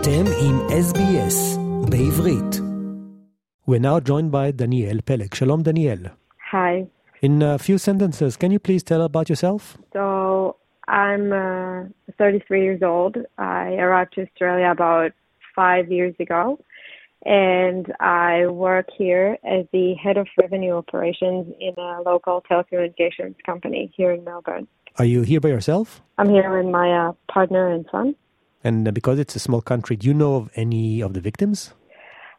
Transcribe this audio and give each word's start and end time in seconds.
אתם 0.00 0.24
עם 0.44 0.56
SBS 0.88 1.58
בעברית. 1.90 2.52
We're 3.68 3.84
now 3.90 3.98
joined 4.10 4.30
by 4.30 4.46
Danielle 4.60 5.00
Peleg. 5.08 5.30
Shalom, 5.38 5.62
Danielle. 5.68 6.06
Hi. 6.52 6.72
In 7.26 7.42
a 7.42 7.58
few 7.66 7.78
sentences, 7.88 8.36
can 8.40 8.50
you 8.54 8.60
please 8.66 8.82
tell 8.90 9.02
about 9.10 9.26
yourself? 9.32 9.62
So, 9.96 10.04
I'm 10.86 11.24
uh, 11.32 12.18
33 12.18 12.62
years 12.66 12.82
old. 12.82 13.14
I 13.38 13.64
arrived 13.84 14.12
to 14.14 14.20
Australia 14.26 14.70
about 14.70 15.10
five 15.56 15.84
years 15.96 16.14
ago, 16.24 16.42
and 17.24 17.84
I 18.00 18.46
work 18.68 18.88
here 19.02 19.28
as 19.56 19.62
the 19.76 19.86
head 20.04 20.16
of 20.22 20.26
revenue 20.42 20.74
operations 20.82 21.44
in 21.68 21.74
a 21.88 21.90
local 22.10 22.36
telecommunications 22.48 23.36
company 23.50 23.82
here 23.96 24.12
in 24.16 24.20
Melbourne. 24.30 24.66
Are 25.00 25.08
you 25.14 25.20
here 25.30 25.40
by 25.44 25.50
yourself? 25.56 25.86
I'm 26.18 26.30
here 26.36 26.50
with 26.56 26.70
my 26.80 26.88
uh, 27.02 27.12
partner 27.36 27.64
and 27.74 27.84
son. 27.92 28.08
And 28.64 28.92
because 28.92 29.18
it's 29.18 29.36
a 29.36 29.38
small 29.38 29.60
country, 29.60 29.96
do 29.96 30.06
you 30.06 30.14
know 30.14 30.36
of 30.36 30.50
any 30.54 31.00
of 31.00 31.14
the 31.14 31.20
victims? 31.20 31.72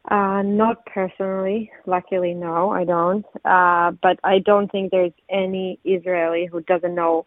Uh, 0.10 0.42
not 0.42 0.86
personally. 0.86 1.72
Luckily, 1.86 2.34
no, 2.34 2.72
I 2.72 2.84
don't. 2.84 3.26
Uh, 3.46 3.92
but 4.02 4.20
I 4.24 4.40
don't 4.40 4.72
think 4.72 4.92
there's 4.92 5.14
any 5.30 5.80
Israeli 5.84 6.48
who 6.52 6.62
doesn't 6.62 6.96
know 6.96 7.26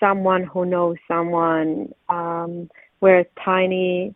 someone 0.00 0.44
who 0.44 0.64
knows 0.64 0.96
someone. 1.06 1.92
Um, 2.08 2.70
we're 3.00 3.20
a 3.20 3.26
tiny 3.44 4.14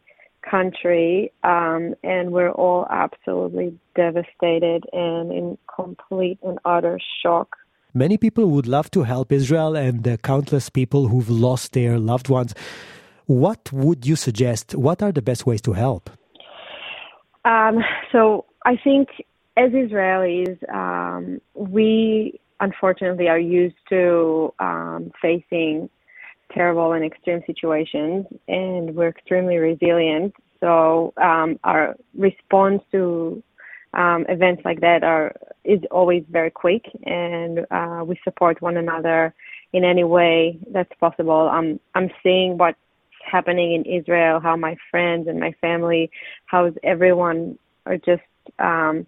country, 0.49 1.33
um, 1.43 1.95
and 2.03 2.33
we're 2.33 2.53
all 2.53 2.87
absolutely 2.91 3.79
devastated 3.95 4.85
and 4.93 5.33
in 5.33 5.59
complete 5.75 6.39
and 6.43 6.59
utter 6.65 6.99
shock. 7.23 7.57
Many 7.93 8.19
people 8.19 8.51
would 8.51 8.67
love 8.67 8.91
to 8.93 9.03
help 9.05 9.33
Israel 9.33 9.77
and 9.77 10.05
the 10.05 10.19
countless 10.19 10.69
people 10.69 11.09
who've 11.09 11.31
lost 11.31 11.73
their 11.73 11.99
loved 11.99 12.29
ones. 12.29 12.55
What 13.27 13.73
would 13.73 14.07
you 14.07 14.17
suggest? 14.17 14.75
What 14.75 15.03
are 15.03 15.13
the 15.13 15.23
best 15.23 15.47
ways 15.47 15.61
to 15.63 15.73
help? 15.73 16.11
Um, 17.45 17.79
so 18.13 18.47
I 18.65 18.77
think 18.83 19.09
as 19.57 19.71
Israelis, 19.73 20.59
um, 20.73 21.41
we 21.55 22.41
unfortunately 22.61 23.29
are 23.29 23.39
used 23.39 23.77
to 23.89 24.53
um, 24.59 25.13
facing 25.21 25.89
terrible 26.53 26.93
and 26.93 27.05
extreme 27.05 27.43
situations, 27.47 28.27
and 28.49 28.95
we're 28.95 29.09
extremely 29.09 29.57
resilient. 29.57 30.35
So 30.61 31.13
um, 31.17 31.59
our 31.65 31.97
response 32.17 32.83
to 32.93 33.43
um, 33.95 34.25
events 34.29 34.63
like 34.65 34.81
that 34.81 35.03
are 35.03 35.35
is 35.65 35.81
always 35.91 36.25
very 36.31 36.51
quick, 36.51 36.85
and 37.05 37.67
uh, 37.71 38.05
we 38.07 38.19
support 38.25 38.63
one 38.63 38.77
another 38.77 39.35
in 39.73 39.85
any 39.85 40.05
way 40.05 40.59
that's 40.73 40.93
possible. 41.01 41.49
I'm 41.53 41.81
I'm 41.95 42.11
seeing 42.23 42.57
what's 42.59 42.79
happening 43.27 43.75
in 43.75 43.85
Israel, 43.85 44.41
how 44.41 44.57
my 44.57 44.77
friends 44.91 45.29
and 45.29 45.39
my 45.39 45.53
family, 45.61 46.11
how 46.47 46.73
everyone 46.83 47.59
are 47.85 47.97
just 47.97 48.23
um, 48.59 49.07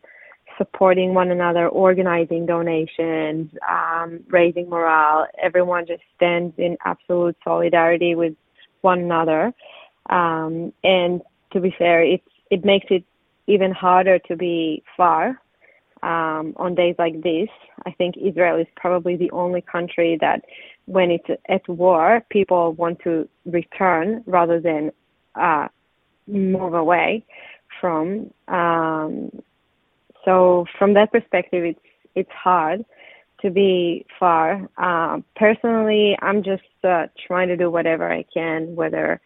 supporting 0.57 1.15
one 1.15 1.31
another, 1.31 1.69
organizing 1.69 2.47
donations, 2.47 3.51
um, 3.69 4.21
raising 4.29 4.69
morale. 4.69 5.27
Everyone 5.41 5.87
just 5.87 6.03
stands 6.17 6.55
in 6.59 6.77
absolute 6.85 7.37
solidarity 7.45 8.15
with 8.15 8.35
one 8.81 9.01
another. 9.01 9.53
Um, 10.11 10.73
and 10.83 11.23
to 11.53 11.61
be 11.61 11.75
fair, 11.79 12.03
it 12.03 12.23
it 12.51 12.65
makes 12.65 12.87
it 12.91 13.05
even 13.47 13.73
harder 13.73 14.19
to 14.19 14.37
be 14.37 14.83
far 14.97 15.41
um, 16.03 16.55
on 16.57 16.75
days 16.75 16.95
like 16.99 17.23
this. 17.23 17.49
I 17.87 17.91
think 17.93 18.17
Israel 18.17 18.59
is 18.59 18.67
probably 18.77 19.17
the 19.17 19.31
only 19.31 19.61
country 19.61 20.19
that, 20.21 20.45
when 20.89 21.11
it's 21.11 21.29
at 21.49 21.69
war, 21.69 22.25
people 22.31 22.73
want 22.73 22.99
to 23.05 23.29
return 23.45 24.23
rather 24.27 24.59
than 24.59 24.91
uh, 25.35 25.69
move 26.27 26.75
away 26.75 27.25
from. 27.81 28.31
Um, 28.49 29.31
so 30.25 30.65
from 30.79 30.95
that 30.95 31.13
perspective, 31.13 31.65
it's 31.65 31.81
it's 32.15 32.31
hard 32.33 32.85
to 33.43 33.51
be 33.51 34.07
far. 34.19 34.69
Uh, 34.79 35.21
personally, 35.37 36.17
I'm 36.23 36.43
just 36.43 36.63
uh, 36.83 37.07
trying 37.27 37.49
to 37.49 37.57
do 37.57 37.71
whatever 37.71 38.11
I 38.11 38.25
can, 38.35 38.75
whether 38.75 39.21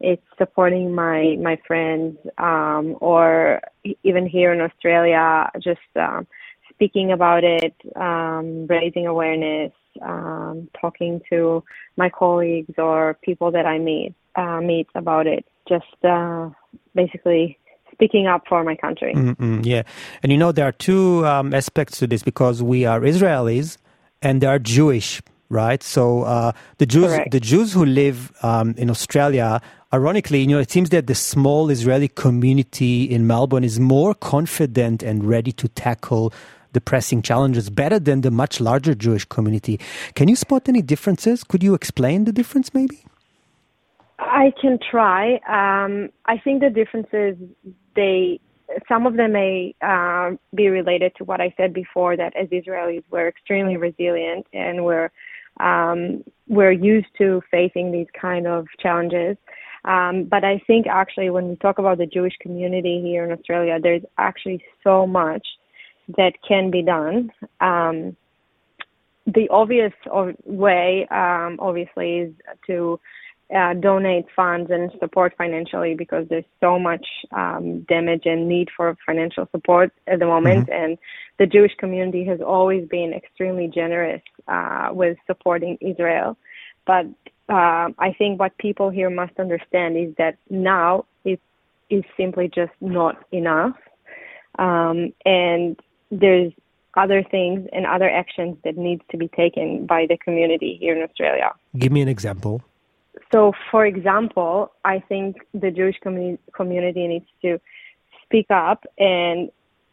it's 0.00 0.26
supporting 0.36 0.94
my 0.94 1.36
my 1.40 1.56
friends 1.66 2.18
um, 2.38 2.96
or 3.00 3.60
even 4.02 4.26
here 4.26 4.52
in 4.52 4.60
Australia, 4.60 5.48
just 5.62 5.80
um, 5.96 6.26
speaking 6.70 7.12
about 7.12 7.44
it, 7.44 7.74
um, 7.96 8.66
raising 8.66 9.06
awareness, 9.06 9.72
um, 10.02 10.68
talking 10.80 11.20
to 11.30 11.62
my 11.96 12.08
colleagues 12.10 12.74
or 12.78 13.18
people 13.22 13.50
that 13.52 13.66
I 13.66 13.78
meet 13.78 14.14
uh, 14.36 14.60
meet 14.60 14.88
about 14.94 15.26
it. 15.26 15.44
Just 15.68 16.04
uh, 16.04 16.50
basically 16.94 17.58
speaking 17.92 18.26
up 18.26 18.42
for 18.48 18.64
my 18.64 18.76
country. 18.76 19.14
mm 19.14 19.64
yeah, 19.64 19.82
and 20.22 20.32
you 20.32 20.38
know 20.38 20.52
there 20.52 20.66
are 20.66 20.72
two 20.72 21.24
um, 21.26 21.54
aspects 21.54 21.98
to 21.98 22.06
this 22.06 22.22
because 22.22 22.62
we 22.62 22.84
are 22.84 23.00
Israelis 23.00 23.78
and 24.20 24.40
they 24.40 24.46
are 24.46 24.58
Jewish, 24.58 25.22
right? 25.48 25.82
So 25.82 26.22
uh, 26.22 26.52
the 26.78 26.86
Jews, 26.86 27.12
Correct. 27.12 27.30
the 27.30 27.40
Jews 27.40 27.72
who 27.72 27.84
live 27.84 28.32
um, 28.42 28.74
in 28.76 28.90
Australia, 28.90 29.60
ironically, 29.92 30.40
you 30.40 30.48
know, 30.48 30.58
it 30.58 30.70
seems 30.70 30.90
that 30.90 31.06
the 31.06 31.14
small 31.14 31.70
Israeli 31.70 32.08
community 32.08 33.04
in 33.04 33.26
Melbourne 33.26 33.64
is 33.64 33.78
more 33.78 34.14
confident 34.14 35.02
and 35.02 35.24
ready 35.24 35.52
to 35.52 35.68
tackle 35.68 36.32
the 36.74 36.80
pressing 36.80 37.22
challenges 37.22 37.70
better 37.70 37.98
than 37.98 38.20
the 38.20 38.30
much 38.30 38.60
larger 38.60 38.94
Jewish 38.94 39.24
community. 39.24 39.80
Can 40.14 40.28
you 40.28 40.36
spot 40.36 40.68
any 40.68 40.82
differences? 40.82 41.42
Could 41.42 41.62
you 41.62 41.74
explain 41.74 42.24
the 42.24 42.32
difference, 42.32 42.74
maybe? 42.74 43.04
I 44.18 44.52
can 44.60 44.78
try. 44.90 45.34
Um, 45.48 46.10
I 46.26 46.38
think 46.38 46.60
the 46.60 46.70
differences 46.70 47.36
they 47.96 48.40
some 48.88 49.06
of 49.06 49.16
them 49.16 49.32
may 49.32 49.74
uh, 49.82 50.32
be 50.54 50.68
related 50.68 51.12
to 51.16 51.24
what 51.24 51.40
I 51.40 51.54
said 51.56 51.72
before 51.72 52.16
that 52.16 52.34
as 52.36 52.48
Israelis 52.48 53.04
we're 53.10 53.28
extremely 53.28 53.76
resilient 53.76 54.46
and 54.52 54.84
we're 54.84 55.10
um, 55.60 56.24
we're 56.48 56.72
used 56.72 57.06
to 57.18 57.40
facing 57.50 57.92
these 57.92 58.08
kind 58.20 58.46
of 58.46 58.66
challenges. 58.80 59.36
Um, 59.84 60.24
but 60.24 60.44
I 60.44 60.60
think 60.66 60.86
actually 60.86 61.30
when 61.30 61.48
we 61.48 61.56
talk 61.56 61.78
about 61.78 61.98
the 61.98 62.06
Jewish 62.06 62.32
community 62.40 63.00
here 63.02 63.24
in 63.24 63.30
Australia, 63.30 63.78
there's 63.80 64.02
actually 64.18 64.64
so 64.82 65.06
much 65.06 65.46
that 66.16 66.34
can 66.46 66.70
be 66.70 66.82
done. 66.82 67.32
Um, 67.60 68.16
the 69.26 69.48
obvious 69.48 69.92
way, 70.44 71.06
um, 71.10 71.58
obviously, 71.58 72.18
is 72.18 72.34
to 72.66 73.00
uh, 73.54 73.74
donate 73.74 74.26
funds 74.34 74.70
and 74.70 74.90
support 75.00 75.34
financially 75.36 75.94
because 75.94 76.26
there's 76.28 76.44
so 76.60 76.78
much 76.78 77.06
um, 77.32 77.80
damage 77.82 78.22
and 78.24 78.48
need 78.48 78.68
for 78.76 78.96
financial 79.06 79.48
support 79.50 79.92
at 80.06 80.18
the 80.18 80.26
moment. 80.26 80.68
Mm-hmm. 80.68 80.84
And 80.84 80.98
the 81.38 81.46
Jewish 81.46 81.72
community 81.78 82.24
has 82.26 82.40
always 82.40 82.88
been 82.88 83.12
extremely 83.12 83.68
generous 83.68 84.22
uh, 84.48 84.88
with 84.92 85.16
supporting 85.26 85.78
Israel. 85.80 86.36
But 86.86 87.06
uh, 87.48 87.90
I 87.98 88.14
think 88.16 88.40
what 88.40 88.56
people 88.58 88.90
here 88.90 89.10
must 89.10 89.38
understand 89.38 89.96
is 89.96 90.14
that 90.16 90.36
now 90.50 91.06
it 91.24 91.40
is 91.90 92.04
simply 92.16 92.48
just 92.48 92.72
not 92.80 93.24
enough. 93.32 93.76
Um, 94.58 95.12
and 95.24 95.78
there's 96.20 96.52
other 96.96 97.22
things 97.22 97.68
and 97.72 97.86
other 97.86 98.08
actions 98.08 98.56
that 98.64 98.76
needs 98.76 99.02
to 99.10 99.16
be 99.16 99.28
taken 99.28 99.86
by 99.86 100.06
the 100.08 100.16
community 100.16 100.76
here 100.80 100.96
in 100.96 101.02
Australia. 101.02 101.50
Give 101.76 101.92
me 101.92 102.02
an 102.02 102.08
example. 102.08 102.62
So, 103.32 103.52
for 103.70 103.84
example, 103.86 104.72
I 104.84 105.00
think 105.00 105.36
the 105.52 105.70
Jewish 105.70 105.98
community, 106.00 106.42
community 106.54 107.06
needs 107.06 107.26
to 107.42 107.60
speak 108.22 108.46
up 108.50 108.84
and 108.98 109.50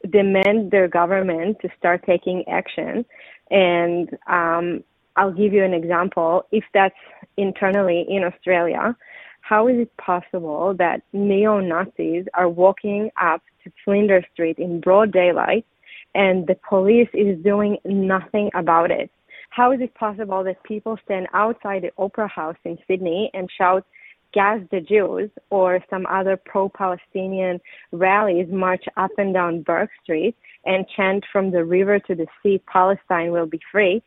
demand 0.10 0.72
their 0.72 0.88
government 0.88 1.58
to 1.62 1.70
start 1.78 2.04
taking 2.06 2.48
action. 2.48 3.06
And 3.50 4.10
um, 4.28 4.84
I'll 5.16 5.34
give 5.34 5.54
you 5.54 5.64
an 5.64 5.74
example. 5.74 6.46
If 6.52 6.64
that's 6.74 6.96
internally 7.38 8.06
in 8.08 8.24
Australia, 8.24 8.96
how 9.42 9.68
is 9.68 9.80
it 9.80 9.98
possible 9.98 10.74
that 10.76 11.02
neo 11.14 11.60
Nazis 11.60 12.26
are 12.34 12.50
walking 12.50 13.12
up 13.22 13.42
to 13.64 13.72
Flinders 13.84 14.26
Street 14.34 14.58
in 14.58 14.80
broad 14.80 15.12
daylight 15.12 15.66
and 16.16 16.48
the 16.48 16.58
police 16.68 17.10
is 17.14 17.42
doing 17.44 17.78
nothing 17.86 18.50
about 18.54 18.92
it? 18.92 19.10
How 19.50 19.72
is 19.72 19.82
it 19.82 19.94
possible 19.96 20.44
that 20.46 20.64
people 20.64 20.98
stand 21.04 21.28
outside 21.34 21.84
the 21.84 21.92
Opera 21.98 22.28
House 22.28 22.56
in 22.64 22.78
Sydney 22.88 23.30
and 23.34 23.50
shout, 23.58 23.86
gas 24.34 24.62
the 24.72 24.80
Jews, 24.80 25.30
or 25.50 25.80
some 25.90 26.06
other 26.06 26.38
pro 26.38 26.70
Palestinian 26.70 27.60
rallies 27.92 28.48
march 28.50 28.86
up 28.96 29.12
and 29.18 29.34
down 29.34 29.62
Bourke 29.64 29.90
Street 30.04 30.36
and 30.66 30.86
chant 30.96 31.26
from 31.32 31.52
the 31.52 31.66
river 31.66 32.00
to 32.00 32.16
the 32.16 32.28
sea, 32.42 32.62
Palestine 32.72 33.32
will 33.32 33.46
be 33.46 33.60
free? 33.72 34.02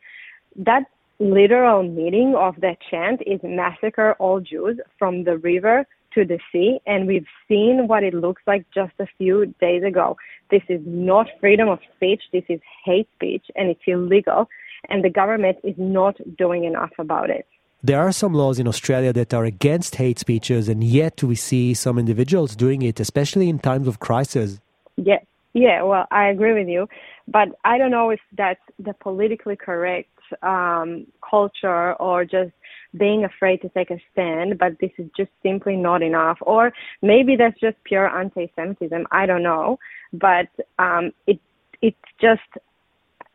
That 0.55 0.85
literal 1.19 1.83
meaning 1.83 2.35
of 2.35 2.55
that 2.61 2.77
chant 2.89 3.21
is 3.25 3.39
massacre 3.43 4.15
all 4.19 4.39
Jews 4.39 4.79
from 4.97 5.23
the 5.23 5.37
river 5.37 5.85
to 6.15 6.25
the 6.25 6.39
sea, 6.51 6.79
and 6.87 7.07
we've 7.07 7.27
seen 7.47 7.87
what 7.87 8.03
it 8.03 8.13
looks 8.13 8.41
like 8.47 8.65
just 8.73 8.93
a 8.99 9.07
few 9.17 9.53
days 9.61 9.83
ago. 9.83 10.17
This 10.49 10.63
is 10.69 10.81
not 10.85 11.27
freedom 11.39 11.69
of 11.69 11.79
speech, 11.95 12.23
this 12.33 12.43
is 12.49 12.59
hate 12.83 13.07
speech, 13.15 13.45
and 13.55 13.69
it's 13.69 13.81
illegal 13.85 14.47
and 14.89 15.03
the 15.03 15.09
government 15.09 15.57
is 15.63 15.75
not 15.77 16.15
doing 16.37 16.63
enough 16.63 16.91
about 16.99 17.29
it. 17.29 17.45
There 17.83 17.99
are 17.99 18.11
some 18.11 18.33
laws 18.33 18.57
in 18.57 18.67
Australia 18.67 19.13
that 19.13 19.33
are 19.33 19.45
against 19.45 19.95
hate 19.95 20.17
speeches, 20.17 20.67
and 20.67 20.83
yet 20.83 21.21
we 21.21 21.35
see 21.35 21.73
some 21.73 21.99
individuals 21.99 22.55
doing 22.55 22.81
it, 22.81 22.99
especially 22.99 23.47
in 23.47 23.59
times 23.59 23.87
of 23.87 23.99
crisis. 23.99 24.59
Yeah, 24.97 25.19
yeah. 25.53 25.83
Well, 25.83 26.05
I 26.09 26.27
agree 26.29 26.53
with 26.53 26.67
you, 26.67 26.87
but 27.27 27.49
I 27.63 27.77
don't 27.77 27.91
know 27.91 28.09
if 28.09 28.19
that's 28.35 28.61
the 28.79 28.93
politically 28.93 29.55
correct 29.55 30.09
um, 30.41 31.05
culture 31.29 31.93
or 31.93 32.25
just 32.25 32.51
being 32.97 33.23
afraid 33.23 33.61
to 33.61 33.69
take 33.69 33.91
a 33.91 33.99
stand, 34.11 34.57
but 34.57 34.79
this 34.79 34.91
is 34.97 35.09
just 35.15 35.31
simply 35.43 35.75
not 35.75 36.01
enough. 36.01 36.37
Or 36.41 36.73
maybe 37.01 37.35
that's 37.35 37.59
just 37.59 37.77
pure 37.83 38.07
anti-Semitism. 38.07 39.05
I 39.11 39.25
don't 39.25 39.43
know, 39.43 39.79
but 40.13 40.47
um, 40.79 41.11
it 41.27 41.39
it's 41.81 41.97
just 42.19 42.41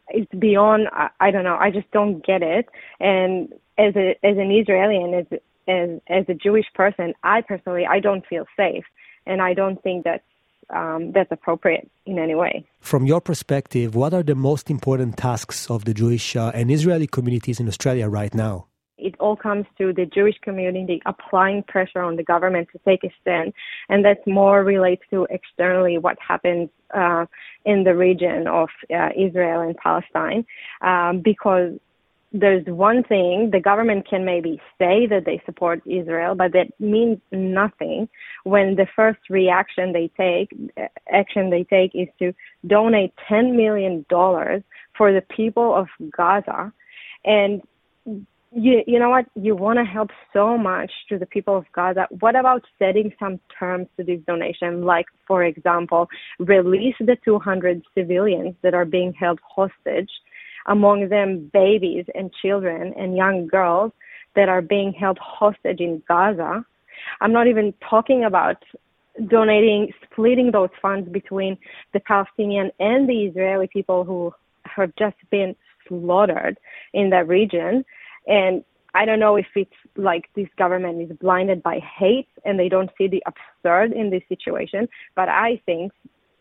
it's 0.08 0.32
beyond. 0.38 0.88
I, 0.92 1.08
I 1.20 1.30
don't 1.30 1.44
know. 1.44 1.56
I 1.56 1.70
just 1.70 1.90
don't 1.92 2.24
get 2.24 2.42
it. 2.42 2.66
And 2.98 3.52
as 3.78 3.94
a 3.96 4.16
as 4.24 4.36
an 4.36 4.50
Israeli 4.50 4.96
and 4.96 5.14
as 5.14 5.26
as 5.68 5.88
as 6.08 6.24
a 6.28 6.34
Jewish 6.34 6.66
person, 6.74 7.14
I 7.22 7.42
personally 7.42 7.86
I 7.86 8.00
don't 8.00 8.26
feel 8.26 8.46
safe, 8.56 8.84
and 9.26 9.40
I 9.42 9.54
don't 9.54 9.82
think 9.82 10.04
that 10.04 10.22
um, 10.70 11.12
that's 11.12 11.32
appropriate 11.32 11.90
in 12.06 12.18
any 12.18 12.34
way. 12.34 12.64
From 12.80 13.06
your 13.06 13.20
perspective, 13.20 13.94
what 13.94 14.14
are 14.14 14.22
the 14.22 14.34
most 14.34 14.70
important 14.70 15.16
tasks 15.16 15.70
of 15.70 15.84
the 15.84 15.94
Jewish 15.94 16.36
uh, 16.36 16.52
and 16.54 16.70
Israeli 16.70 17.06
communities 17.06 17.60
in 17.60 17.68
Australia 17.68 18.08
right 18.08 18.34
now? 18.34 18.69
It 19.00 19.14
all 19.18 19.36
comes 19.36 19.66
to 19.78 19.92
the 19.92 20.06
Jewish 20.06 20.38
community 20.42 21.00
applying 21.06 21.62
pressure 21.64 22.02
on 22.02 22.16
the 22.16 22.22
government 22.22 22.68
to 22.72 22.78
take 22.84 23.04
a 23.04 23.12
stand, 23.20 23.52
and 23.88 24.04
that 24.04 24.26
more 24.26 24.62
relates 24.64 25.02
to 25.10 25.26
externally 25.30 25.98
what 25.98 26.16
happens 26.26 26.68
uh, 26.94 27.26
in 27.64 27.84
the 27.84 27.94
region 27.94 28.46
of 28.46 28.68
uh, 28.94 29.10
Israel 29.16 29.60
and 29.60 29.76
Palestine, 29.76 30.44
um, 30.82 31.20
because 31.20 31.78
there's 32.32 32.64
one 32.66 33.02
thing 33.02 33.50
the 33.52 33.60
government 33.60 34.08
can 34.08 34.24
maybe 34.24 34.60
say 34.78 35.06
that 35.06 35.24
they 35.24 35.42
support 35.44 35.82
Israel, 35.86 36.34
but 36.36 36.52
that 36.52 36.68
means 36.78 37.18
nothing 37.32 38.08
when 38.44 38.76
the 38.76 38.86
first 38.94 39.18
reaction 39.28 39.92
they 39.92 40.08
take, 40.16 40.52
action 41.12 41.50
they 41.50 41.64
take 41.64 41.90
is 41.94 42.08
to 42.20 42.32
donate 42.66 43.12
$10 43.28 43.56
million 43.56 44.04
for 44.96 45.12
the 45.12 45.22
people 45.28 45.74
of 45.74 45.88
Gaza. 46.16 46.72
And 47.24 47.62
you, 48.52 48.82
you 48.86 48.98
know 48.98 49.10
what? 49.10 49.26
You 49.34 49.54
want 49.54 49.78
to 49.78 49.84
help 49.84 50.10
so 50.32 50.58
much 50.58 50.90
to 51.08 51.18
the 51.18 51.26
people 51.26 51.56
of 51.56 51.64
Gaza. 51.72 52.06
What 52.18 52.34
about 52.34 52.64
setting 52.78 53.12
some 53.18 53.38
terms 53.56 53.86
to 53.96 54.04
this 54.04 54.20
donation? 54.26 54.82
Like, 54.82 55.06
for 55.26 55.44
example, 55.44 56.08
release 56.38 56.96
the 56.98 57.16
200 57.24 57.82
civilians 57.94 58.54
that 58.62 58.74
are 58.74 58.84
being 58.84 59.12
held 59.12 59.38
hostage 59.42 60.10
among 60.66 61.08
them 61.08 61.50
babies 61.52 62.04
and 62.14 62.32
children 62.42 62.92
and 62.98 63.16
young 63.16 63.46
girls 63.46 63.92
that 64.36 64.48
are 64.48 64.62
being 64.62 64.92
held 64.92 65.18
hostage 65.18 65.80
in 65.80 66.02
Gaza. 66.08 66.64
I'm 67.20 67.32
not 67.32 67.46
even 67.46 67.72
talking 67.88 68.24
about 68.24 68.62
donating, 69.28 69.92
splitting 70.10 70.50
those 70.50 70.70
funds 70.82 71.08
between 71.10 71.56
the 71.92 72.00
Palestinian 72.00 72.70
and 72.78 73.08
the 73.08 73.24
Israeli 73.24 73.68
people 73.72 74.04
who 74.04 74.32
have 74.64 74.92
just 74.98 75.16
been 75.30 75.54
slaughtered 75.88 76.58
in 76.94 77.10
that 77.10 77.28
region. 77.28 77.84
And 78.30 78.64
I 78.94 79.04
don't 79.04 79.20
know 79.20 79.36
if 79.36 79.46
it's 79.54 79.80
like 79.96 80.30
this 80.34 80.48
government 80.56 81.02
is 81.02 81.16
blinded 81.18 81.62
by 81.62 81.80
hate 81.80 82.28
and 82.44 82.58
they 82.58 82.68
don't 82.68 82.90
see 82.96 83.08
the 83.08 83.22
absurd 83.26 83.92
in 83.92 84.10
this 84.10 84.22
situation, 84.28 84.88
but 85.14 85.28
I 85.28 85.60
think 85.66 85.92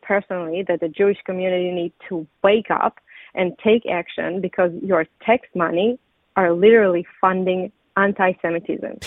personally 0.02 0.64
that 0.68 0.80
the 0.80 0.88
Jewish 0.88 1.18
community 1.26 1.72
needs 1.72 1.94
to 2.10 2.26
wake 2.44 2.72
up 2.72 2.96
and 3.36 3.58
take 3.64 3.84
action 3.86 4.42
because 4.42 4.72
your 4.82 5.06
tax 5.26 5.48
money 5.56 6.00
are 6.36 6.54
literally 6.54 7.06
funding 7.22 7.72
anti-Semitism. 7.98 9.00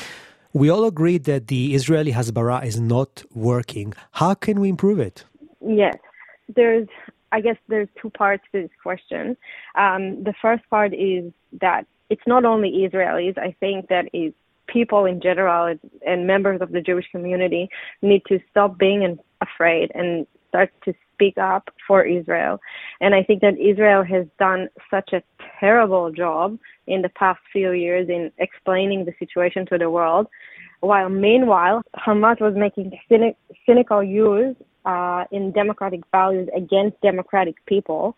We 0.53 0.69
all 0.69 0.85
agree 0.85 1.19
that 1.19 1.49
the 1.49 1.75
Israeli 1.75 2.13
Hasbara 2.13 2.65
is 2.65 2.79
not 2.79 3.25
working. 3.33 3.95
How 4.13 4.35
can 4.35 4.61
we 4.61 4.69
improve 4.69 4.99
it? 4.99 5.25
Yes, 5.61 5.97
there's. 6.57 6.89
I 7.35 7.41
guess 7.41 7.57
there's 7.67 7.89
two 8.01 8.11
parts 8.11 8.45
to 8.53 8.61
this 8.61 8.71
question. 8.83 9.39
Um, 9.75 10.23
the 10.23 10.35
first 10.43 10.65
part 10.69 10.93
is 10.93 11.33
that 11.61 11.87
it's 12.13 12.27
not 12.27 12.45
only 12.45 12.71
Israelis. 12.87 13.37
I 13.39 13.51
think 13.59 13.89
that 13.89 14.05
people 14.67 15.03
in 15.07 15.21
general 15.29 15.75
and 16.07 16.27
members 16.27 16.61
of 16.61 16.71
the 16.77 16.83
Jewish 16.89 17.09
community 17.11 17.65
need 18.03 18.23
to 18.29 18.39
stop 18.51 18.79
being 18.79 19.19
afraid 19.41 19.91
and 19.95 20.27
start 20.49 20.71
to 20.85 20.93
speak 21.13 21.39
up 21.39 21.65
for 21.87 22.05
Israel. 22.19 22.61
And 23.01 23.15
I 23.15 23.23
think 23.23 23.41
that 23.41 23.57
Israel 23.59 24.03
has 24.15 24.27
done 24.39 24.69
such 24.91 25.11
a 25.15 25.23
terrible 25.59 26.13
job 26.13 26.59
in 26.87 27.01
the 27.01 27.09
past 27.23 27.41
few 27.51 27.71
years 27.73 28.09
in 28.11 28.31
explaining 28.39 29.07
the 29.07 29.15
situation 29.19 29.65
to 29.67 29.79
the 29.79 29.89
world, 29.89 30.27
while 30.81 31.09
meanwhile 31.09 31.83
Hamas 31.97 32.39
was 32.41 32.55
making 32.55 32.87
cynic, 33.09 33.37
cynical 33.65 34.03
use 34.03 34.57
uh, 34.85 35.25
in 35.31 35.53
democratic 35.53 36.03
values 36.11 36.49
against 36.55 37.01
democratic 37.01 37.55
people, 37.67 38.17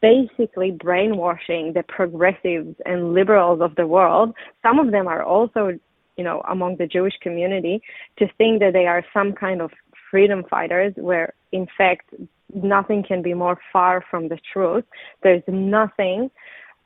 basically 0.00 0.70
brainwashing 0.70 1.72
the 1.72 1.82
progressives 1.88 2.76
and 2.84 3.14
liberals 3.14 3.60
of 3.60 3.74
the 3.76 3.86
world. 3.86 4.34
Some 4.62 4.78
of 4.78 4.92
them 4.92 5.08
are 5.08 5.22
also, 5.22 5.78
you 6.16 6.24
know, 6.24 6.42
among 6.48 6.76
the 6.76 6.86
Jewish 6.86 7.14
community 7.20 7.80
to 8.18 8.26
think 8.38 8.60
that 8.60 8.72
they 8.72 8.86
are 8.86 9.04
some 9.12 9.32
kind 9.32 9.60
of 9.60 9.70
freedom 10.10 10.44
fighters, 10.48 10.92
where 10.96 11.32
in 11.52 11.66
fact 11.76 12.14
nothing 12.54 13.02
can 13.02 13.22
be 13.22 13.34
more 13.34 13.58
far 13.72 14.04
from 14.10 14.28
the 14.28 14.38
truth. 14.52 14.84
There's 15.22 15.42
nothing 15.48 16.30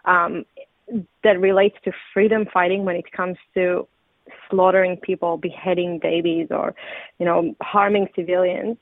um, 0.04 0.44
that 1.22 1.40
relates 1.40 1.76
to 1.84 1.92
freedom 2.12 2.46
fighting 2.52 2.84
when 2.84 2.96
it 2.96 3.10
comes 3.12 3.36
to 3.54 3.86
slaughtering 4.48 4.96
people, 4.96 5.36
beheading 5.36 5.98
babies, 6.00 6.48
or 6.50 6.74
you 7.18 7.26
know 7.26 7.54
harming 7.60 8.08
civilians. 8.14 8.76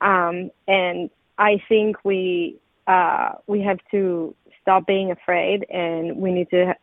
Um, 0.00 0.50
and 0.66 1.10
I 1.38 1.62
think 1.68 1.96
we 2.04 2.58
uh, 2.88 3.32
we 3.46 3.60
have 3.62 3.78
to 3.92 4.34
stop 4.62 4.86
being 4.86 5.10
afraid, 5.12 5.64
and 5.70 6.16
we 6.16 6.32
need 6.32 6.50
to 6.50 6.74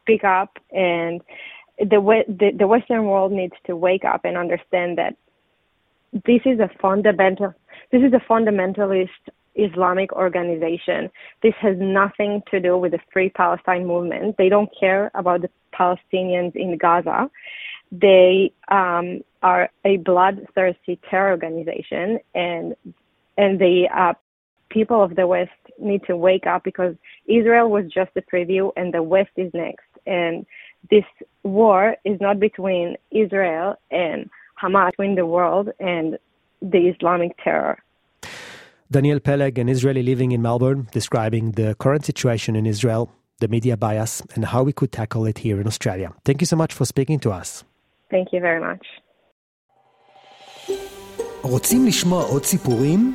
speak 0.00 0.24
up. 0.24 0.58
And 0.72 1.20
the, 1.78 2.24
the 2.26 2.52
the 2.58 2.66
Western 2.66 3.04
world 3.04 3.32
needs 3.32 3.54
to 3.66 3.76
wake 3.76 4.04
up 4.04 4.24
and 4.24 4.36
understand 4.36 4.98
that 4.98 5.14
this 6.12 6.40
is 6.46 6.58
a 6.58 6.70
fundamental 6.80 7.54
this 7.92 8.02
is 8.02 8.12
a 8.12 8.32
fundamentalist 8.32 9.08
Islamic 9.54 10.12
organization. 10.12 11.10
This 11.42 11.54
has 11.60 11.76
nothing 11.78 12.42
to 12.50 12.60
do 12.60 12.76
with 12.76 12.92
the 12.92 12.98
Free 13.12 13.30
Palestine 13.30 13.86
movement. 13.86 14.36
They 14.36 14.48
don't 14.48 14.70
care 14.78 15.10
about 15.14 15.42
the 15.42 15.50
Palestinians 15.74 16.54
in 16.54 16.76
Gaza. 16.78 17.30
They 17.92 18.52
um, 18.68 19.22
are 19.42 19.70
a 19.84 19.98
bloodthirsty 19.98 20.98
terror 21.08 21.30
organization, 21.30 22.18
and 22.34 22.74
and 23.38 23.58
the 23.58 23.88
uh, 23.94 24.14
people 24.78 25.00
of 25.06 25.12
the 25.20 25.26
West 25.36 25.62
need 25.90 26.02
to 26.10 26.14
wake 26.28 26.46
up 26.52 26.62
because 26.70 26.94
Israel 27.38 27.68
was 27.76 27.84
just 27.98 28.12
a 28.20 28.24
preview 28.32 28.64
and 28.78 28.86
the 28.98 29.04
West 29.14 29.34
is 29.44 29.50
next. 29.66 29.90
And 30.18 30.34
this 30.94 31.08
war 31.60 31.82
is 32.10 32.18
not 32.26 32.36
between 32.48 32.86
Israel 33.24 33.68
and 34.04 34.18
Hamas, 34.62 34.90
between 34.92 35.14
the 35.22 35.28
world 35.36 35.66
and 35.92 36.06
the 36.74 36.82
Islamic 36.92 37.32
terror. 37.44 37.76
Danielle 38.96 39.22
Peleg, 39.28 39.54
an 39.64 39.68
Israeli 39.76 40.02
living 40.12 40.30
in 40.36 40.40
Melbourne, 40.48 40.82
describing 41.00 41.44
the 41.60 41.68
current 41.84 42.04
situation 42.10 42.52
in 42.60 42.64
Israel, 42.74 43.02
the 43.42 43.48
media 43.56 43.76
bias, 43.84 44.12
and 44.34 44.42
how 44.52 44.62
we 44.68 44.72
could 44.78 44.92
tackle 45.00 45.24
it 45.30 45.38
here 45.46 45.58
in 45.62 45.66
Australia. 45.72 46.08
Thank 46.26 46.38
you 46.42 46.48
so 46.52 46.56
much 46.62 46.72
for 46.78 46.84
speaking 46.92 47.18
to 47.24 47.30
us. 47.40 47.48
Thank 48.14 48.26
you 48.34 48.40
very 48.48 48.62
much. 48.68 48.84
רוצים 51.42 51.86
לשמוע 51.86 52.22
עוד 52.24 52.44
סיפורים? 52.44 53.14